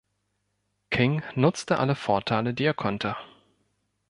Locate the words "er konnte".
2.63-3.15